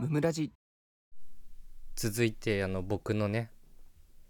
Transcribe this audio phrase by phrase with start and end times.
[0.00, 0.50] ムムラジ。
[1.94, 3.50] 続いてあの僕のね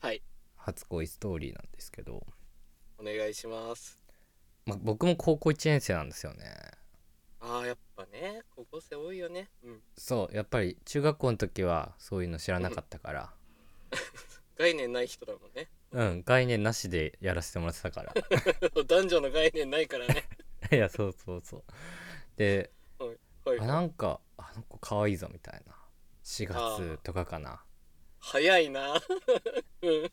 [0.01, 0.21] はい。
[0.57, 2.27] 初恋ストーリーなんですけど、
[2.99, 4.03] お願いします。
[4.67, 6.45] まあ、僕も高校1年生なんですよね。
[7.41, 8.43] あーやっぱね。
[8.57, 9.49] 高校生多いよね。
[9.63, 9.81] うん。
[9.97, 13.31] そうやっぱり中学校の時はそういうの知らなかったから。
[14.59, 15.69] 概念ない人だもんね。
[15.93, 18.13] うん概念なしでやらせてもらってたから。
[18.85, 20.25] 男女の概念ないからね。
[20.73, 21.65] いやそうそうそう。
[22.37, 22.73] で
[23.51, 25.75] はいあなんかあの子可愛いぞみたいな。
[26.25, 27.61] 4月とかかな。
[28.19, 28.95] 早いな。
[29.83, 30.11] うん。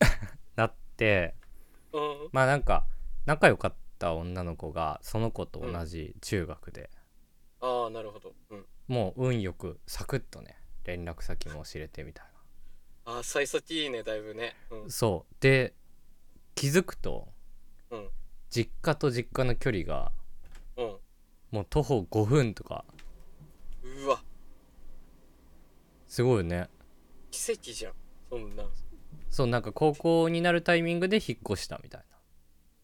[0.55, 1.35] なって
[1.93, 2.29] うん。
[2.31, 2.87] まあなんか
[3.25, 6.89] 仲良かった女の子がその子と同じ中学で、
[7.61, 8.33] ああなるほど。
[8.49, 8.65] うん。
[8.87, 12.25] もう運よくサクッとね連絡先も知れてみたい
[13.05, 14.55] ああ幸先いいねだいぶね。
[14.69, 14.83] うん。
[14.85, 15.35] なそう。
[15.39, 15.75] で
[16.55, 17.27] 気づくと
[17.91, 18.09] うん。
[18.49, 20.11] 実家と実家の距離が
[20.77, 20.97] うん。
[21.51, 22.85] もう徒歩5分とか
[23.83, 24.21] うわ
[26.07, 26.69] すごいよね。
[27.31, 27.93] 奇跡じゃん。
[28.29, 28.63] そんな。
[29.29, 32.17] そうなんか高校になるタイミングで引っ越したみたいな。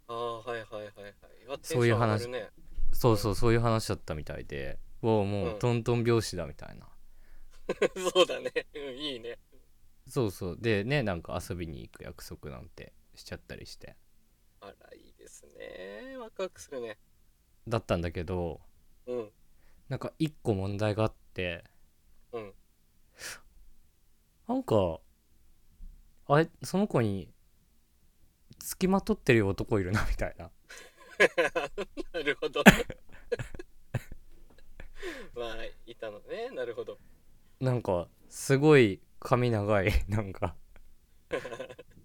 [0.08, 1.48] ああはいはいはいはい。
[1.48, 2.28] わそういう話。
[2.30, 2.50] ね。
[2.92, 4.80] そうそうそういう話だったみたいで。
[5.02, 5.56] おうもうん。
[5.56, 6.88] うトントン拍子だみたいな、
[8.14, 8.52] そうだね。
[8.74, 9.38] うんいいね。
[10.08, 10.58] そうそう。
[10.60, 13.96] でねなんか遊びに行く約束なんてしちゃったりして。
[14.62, 16.18] あらいいですね。
[16.18, 16.98] ワクワクするね。
[17.68, 18.62] だったんだけど
[19.08, 19.32] うん。
[19.90, 21.64] なんか一個問題があって。
[22.32, 22.54] うん
[24.48, 25.00] なんか
[26.28, 27.34] あれその子に
[28.60, 30.52] 付きまとってる男いるな みたいな。
[32.14, 32.64] なるほど。
[35.36, 36.50] まあいたのね。
[36.52, 36.98] なるほど。
[37.60, 40.56] なんかすごい髪長いなんか。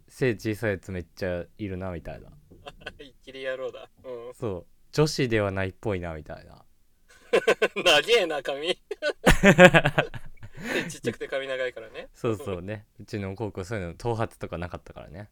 [0.08, 2.30] 背小さいやつめっちゃいるなみたいな。
[2.98, 3.90] 一気り野郎だ。
[4.04, 4.34] うん。
[4.34, 4.66] そう。
[4.92, 6.64] 女子ではないっぽいなみたいな。
[7.76, 8.74] 長えな髪。
[10.88, 11.87] ちっちゃくて髪長いからね
[12.18, 12.84] そうそうね。
[12.98, 15.30] うちの高校そういうの頭髪とかなかったからね。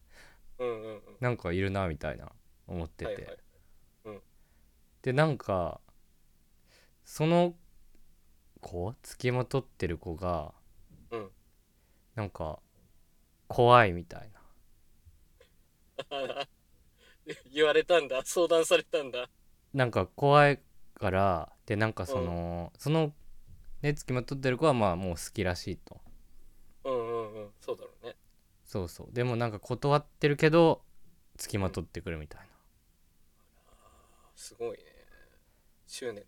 [0.57, 1.01] うんうんうん。
[1.19, 2.31] なんかいるなみたいな
[2.65, 4.19] 思ってて、はいはい。
[5.01, 5.81] でなんか
[7.03, 7.55] その
[8.61, 10.53] 子付きまとってる子が
[11.11, 11.29] うん。
[12.15, 12.59] なんか
[13.49, 14.31] 怖いみたい
[16.07, 16.47] な。
[17.53, 18.21] 言われたんだ。
[18.23, 19.29] 相談されたんだ。
[19.73, 20.61] なんか怖い
[20.93, 23.13] からでなんかその、その
[23.81, 25.95] ね付きまとってる子はまあもう好きらしいと。
[25.95, 26.06] うんうんうん
[27.59, 28.15] そうだろうね。
[28.65, 29.13] そうそう。
[29.13, 30.81] でもなんか断ってるけど
[31.37, 32.47] 付きまとってくるみたいな。
[34.35, 34.83] すごいね。
[35.85, 36.25] 執念。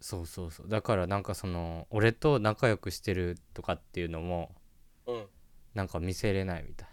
[0.00, 0.68] そうそうそう。
[0.68, 4.54] だからなんかその俺と仲良くしてるとかっていうのも
[5.06, 5.26] うん。
[5.74, 6.88] なんか見せれないみたい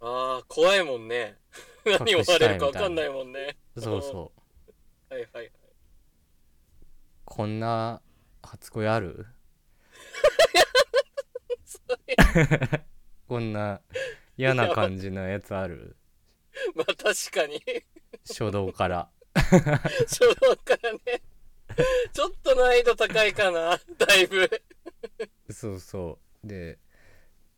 [0.00, 1.36] あー怖いもんね。
[1.86, 3.56] 隠何をされるか分かんないもんね。
[3.76, 4.32] なそうそ
[5.10, 5.10] う。
[5.14, 5.52] はいはいはい。
[7.24, 8.00] こんな
[8.42, 9.26] 初恋ある？
[13.28, 13.80] こんな
[14.36, 15.96] 嫌な感じのやつある？
[16.74, 17.62] まあ確かに。
[18.26, 19.08] 初動から。
[19.34, 21.22] 初動からね。
[22.12, 24.50] ちょっと難易度高いかなだいぶ。
[25.50, 26.46] そうそう。
[26.46, 26.78] で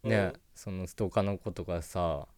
[0.03, 0.32] ね、うん。
[0.54, 2.28] そのストーカーの子とかさ、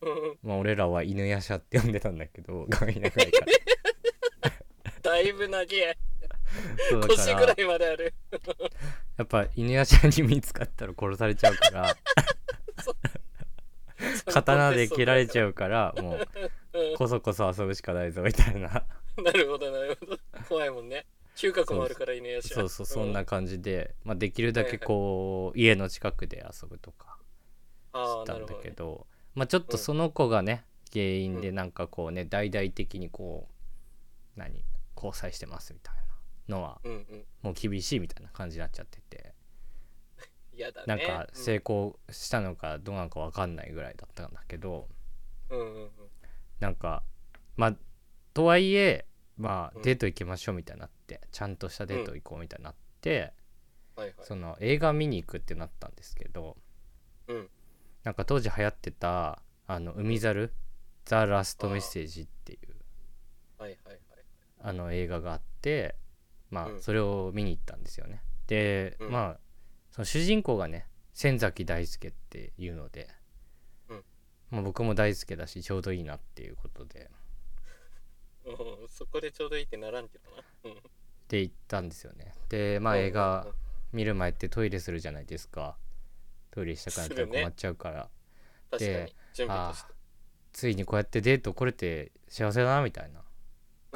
[0.00, 0.38] うん。
[0.42, 3.40] まあ、俺らは犬やしゃって呼んでたんだけど髪長いか
[4.42, 4.52] ら。
[5.02, 5.96] だいぶ長え。
[7.06, 8.14] 腰ぐからいまである
[9.20, 11.94] やっぱ犬やしゃに見つかったら殺されちゃうから。
[14.32, 16.20] 刀で切られちゃうからもう
[16.94, 18.68] うこそこそ遊ぶしかないぞみたいな。
[18.68, 20.18] んなるほどなるほど。
[20.48, 21.04] 怖いもんね。
[21.36, 27.18] 嗅覚もあるから犬やしそうそうそんな感じで、まあ、できるだけこう、家の近くで遊ぶとか
[27.92, 28.62] あしたんだあなるほどね。
[28.62, 30.64] けどまあちょっとその子がね、
[30.94, 33.48] 原因でなんかこうね大々的にこ
[34.34, 34.64] う何
[34.96, 36.09] 交際してますみたいな
[36.50, 37.24] のはうんうん。
[37.42, 39.34] もう厳しいみたいな感じになっちゃってて、
[40.52, 40.86] 嫌だね。
[40.86, 44.88] なんか成功したのかどうなのか分かんないぐらいだったんだけど
[45.48, 45.90] うんうんうん。
[46.58, 47.02] なんか
[47.56, 47.76] まあ
[48.34, 49.06] とはいえ
[49.38, 49.80] まうん。
[49.80, 53.32] あデート行きましょうみたいになって、ちゃんとしたデート行こうみたいになって、
[53.96, 54.14] はいはい。
[54.22, 56.56] その映画見に行くってなったんですけど
[57.28, 57.48] うん。
[58.04, 60.52] なんか当時流行ってた「あの海猿
[61.04, 62.74] ザ・ラスト・メッセージ」っていう
[63.58, 64.00] はいはいはい。
[64.62, 65.96] あの映画があって
[66.50, 66.76] まうん。
[66.76, 68.22] あそれを見に行ったんですよね。
[68.46, 69.10] で、うん。
[69.10, 69.40] まあ
[69.90, 73.08] その主人公がね千崎大輔っていうので、
[73.88, 74.04] うん。
[74.50, 77.10] まあ、僕も大好きだしちょうどいいなっていうことで。
[78.44, 78.88] うん。
[78.88, 80.76] そこでちょうどいいってならんけどなうん
[81.28, 82.34] で行ったんですよね。
[82.48, 83.00] でまあうん。
[83.00, 83.46] 映画
[83.92, 85.76] 見る前ってトイレするじゃないですか。
[86.50, 88.08] トイレしたくなったら困っちゃうから、
[88.70, 89.92] 確かでに準備として。
[90.52, 93.22] ついにこうやってデート来れて幸せだなみたいな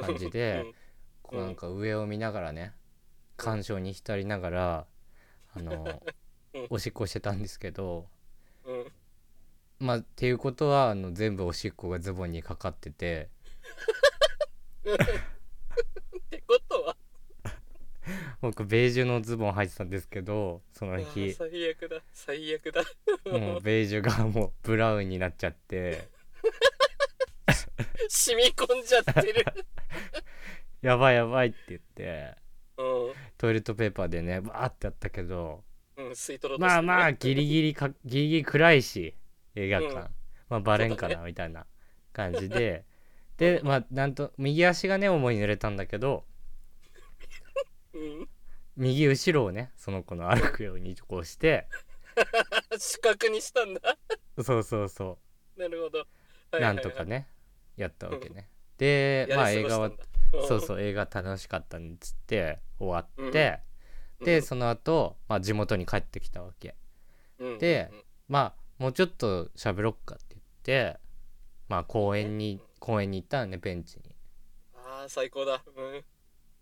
[0.00, 0.74] 感じで、うん
[1.34, 2.72] こうなんか上を見ながらね
[3.36, 4.86] 鑑賞に浸りながら
[5.54, 6.00] あの
[6.54, 6.66] うん。
[6.70, 8.06] おしっこしてたんですけど
[8.64, 8.86] うん。
[9.80, 13.28] まあっていうことはあの全部おしっこがズボンにかかってて。
[14.84, 16.96] ってことは？
[18.40, 21.32] 僕ベージュのズボン履いてたんですけどその日。
[21.32, 22.00] 最悪だ。
[22.12, 22.82] 最悪だ。
[23.26, 26.08] もうベージュがもうブラウンになっちゃって。
[28.08, 29.44] 染み込んじゃってる
[30.84, 32.36] やばいやばいって言って
[32.76, 35.64] うトイレットペーパーでねバーってやったけど
[35.96, 36.86] んうん吸い取ろうとまあしてるね。
[36.86, 39.16] まあギリギリか ギリギリ暗いし
[39.54, 40.08] 映画館、うん。
[40.50, 41.66] まあバレんかそうだなみたいな
[42.12, 42.84] 感じで。
[43.38, 46.26] でまあなんと右足がね主に濡れたんだけど
[47.94, 48.28] うん。
[48.76, 51.66] 右後ろをねその子の歩くようにこうして
[52.76, 53.96] 四角にしたんだ。
[54.42, 55.18] そうそうそ
[55.56, 56.06] なるほど、
[56.52, 57.28] うなんとかね
[57.76, 58.50] やったわけね。
[58.76, 59.90] でまあ映画は
[60.42, 63.60] そううそう映画楽しかったんつって終わうんって、
[64.20, 64.24] ん。
[64.24, 66.76] でその後、まあ地元に帰ってきたわけ。
[67.38, 67.90] うんで
[68.28, 70.98] まあもうちょっと喋ろっかって言って
[71.68, 74.14] まあ公園に公園に行ったのねベンチに。
[74.74, 75.62] ああ最高だ。
[75.76, 76.04] うん。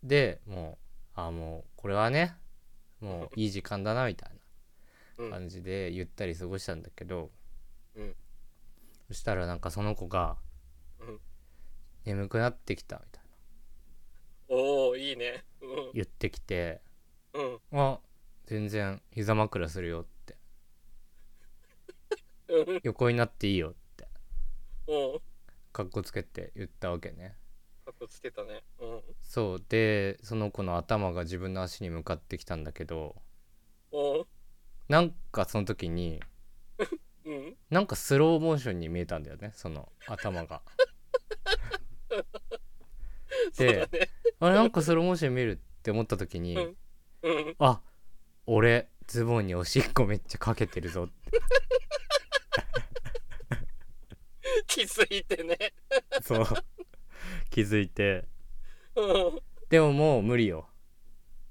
[0.03, 0.79] でも
[1.17, 2.35] うあもうこれはね
[3.01, 4.31] もういい時間だなみたい
[5.19, 5.31] うん。
[5.31, 7.31] な感じでゆったり過ごしたんだけど、
[7.97, 8.15] うん。
[9.09, 10.37] そしたらなんかその子が
[11.01, 11.21] うん
[12.05, 13.22] 「眠くなってきた」みたいな
[14.97, 15.45] いいね。
[15.61, 15.91] うん。
[15.95, 16.81] 言ってきて
[17.35, 18.01] うん「あ
[18.47, 20.37] 全然膝枕するよ」って。
[22.49, 24.09] うん「横になっていいよ」って。
[24.87, 25.21] うん。
[25.73, 27.37] かっこつけて言ったわけね。
[27.85, 28.65] かっこつけたね。
[28.79, 29.03] うん。
[29.23, 29.65] そう。
[29.69, 33.17] でその子の頭が自分の足に向かってきたんだけど
[33.93, 34.27] うん。
[34.89, 36.21] なんかその時に
[37.25, 37.57] うん。
[37.71, 40.63] なんかスローモーションに見えたんだよねその頭が。
[43.53, 44.11] そうだね。
[44.41, 46.77] あれなんかスローモーション見えるって思った時に、うん。
[47.23, 47.57] うん。
[47.59, 47.81] あ
[48.47, 51.13] 俺ズボンにおしっこめっちゃかけてるぞって。
[54.67, 55.57] 気づいてね。
[56.23, 56.47] そう。
[57.51, 58.25] 気づいて。
[58.97, 59.41] うん。
[59.69, 60.69] でももう無理よ。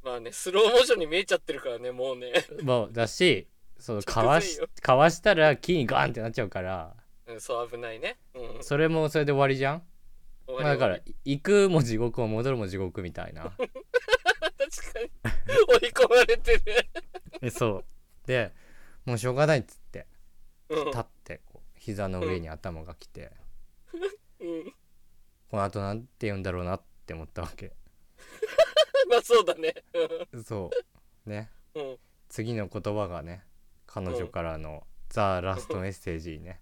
[0.04, 2.34] まあねスローモーションに見えちゃってるからねもうね。
[2.64, 3.48] もうだし
[3.78, 6.96] そうかわしかわしたら木にガンってなっちゃうから。
[7.28, 8.18] うんそう危ないね。
[8.34, 8.64] うん。
[8.64, 9.86] それもそれで終わりじゃん、終
[10.48, 13.44] まあ、だから行くも地獄も戻るも地獄みたいな。
[13.44, 15.12] り 確かに。
[15.82, 16.62] 追い込まれてる。
[17.42, 17.86] えそう。
[18.28, 18.52] で
[19.06, 20.08] もうしょうがないっつって。
[20.70, 20.86] うん。
[20.88, 23.32] 立ってこう膝の上に頭が来て、
[24.40, 24.74] うん。
[25.50, 27.74] この後なんて言うんだろうなって思ったわけ。
[29.10, 29.74] まあそうだね。
[30.46, 30.70] そ
[31.26, 31.30] う。
[31.30, 31.52] ね。
[31.76, 31.88] うん。
[31.90, 32.00] うん
[32.32, 33.44] 次の言葉がね
[33.86, 36.62] 彼女からの「ザ・ラストメッセージ」にね。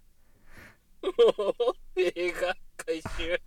[1.96, 3.40] 映画回収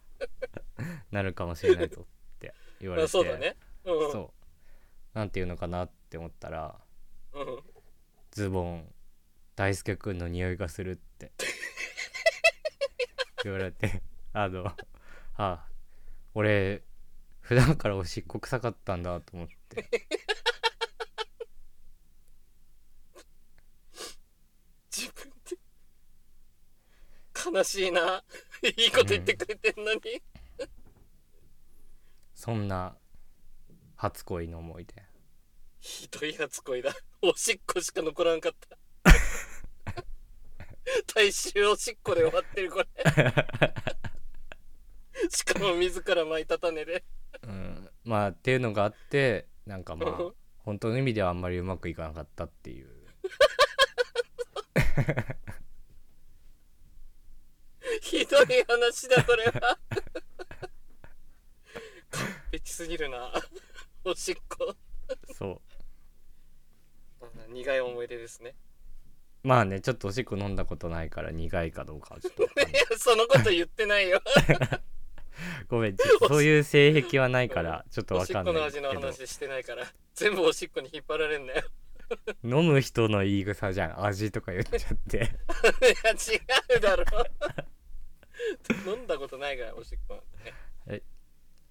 [1.11, 2.05] なるかもしれないぞっ
[2.39, 3.05] て言われて。
[3.05, 3.55] あそうだね。
[3.85, 4.33] うんそ
[5.13, 5.17] う。
[5.17, 6.75] なんて言うのかなって思ったら
[7.33, 7.63] うん
[8.31, 8.93] 「ズボン
[9.55, 11.31] 大輔くんの匂いがする」って。
[13.43, 14.01] 言われて。
[14.33, 14.71] あの
[15.35, 15.67] あ
[16.33, 16.83] 俺
[17.41, 19.87] 普段からおしっこ臭かったんだと思って
[24.91, 25.57] 自分で
[27.53, 28.23] 悲しいな。
[28.63, 30.01] いいこと言ってくれてんのに、
[32.33, 32.97] そんな
[33.95, 34.95] 初恋の思い出。
[35.79, 36.95] ひどい初恋だ。
[37.21, 38.75] おしっこしか残らんかった。
[41.13, 42.87] 大衆おしっこで終わってるこれ。
[45.29, 47.03] しかも自ら巻いた種で。
[47.43, 47.87] うん。
[48.03, 52.89] まあっていうのがあってなんかまあ本当の意味ではあんまりうまくいかなかったっていう。
[54.75, 54.81] ひ
[58.33, 59.77] どい話だそれは。
[62.11, 63.31] 完璧すぎるな。
[64.03, 64.75] おしっこ。
[65.33, 65.61] そ
[67.21, 67.25] う。
[67.47, 68.55] うん苦い思い出ですね。
[69.43, 72.45] まあねちょっとおしっこ飲んだことないから苦いかどうかはちょっとい。
[72.45, 74.21] いやそのこと言ってないよ。
[75.67, 75.95] ごめん
[76.27, 81.63] そういう性癖はないからちょっとおわかんないしっこの味の話してないから全部おしっこに引っ張られんなよ。
[82.43, 84.05] 飲む人の言い草じゃん。
[84.05, 85.17] 味とか言っちゃって。
[85.17, 87.05] いや違うだろ
[88.85, 90.53] 飲んだことないからおしっこなんてね
[90.87, 91.03] はい。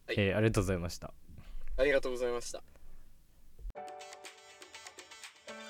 [0.08, 1.12] えーありがとうございました。
[1.76, 2.62] ありがとうございました。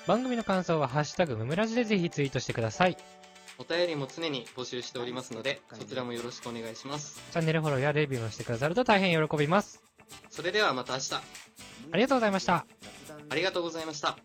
[0.05, 2.95] 番組の感想は「ハッシュタグムムラジ」でぜひツイートしてください。
[2.95, 3.03] チ
[3.59, 7.21] お便りも常に募集しておりますので、そちらもよろしくお願いします。
[7.37, 9.81] ャンネルフォローやレビューもしてくださると大変喜びます。
[10.29, 11.13] それではまた明日、
[11.91, 12.65] ありがとうございました。
[13.29, 14.17] ありがとうございました。